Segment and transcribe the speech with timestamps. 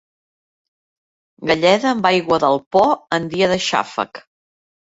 [1.51, 2.83] Galleda amb aigua del Po
[3.21, 4.27] en dia de xàfec.